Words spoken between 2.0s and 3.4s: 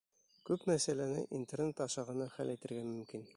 ғына хәл итергә мөмкин.